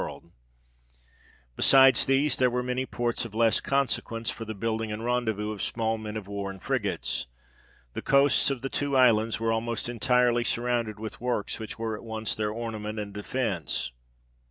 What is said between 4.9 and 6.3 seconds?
and rendezvous of small men of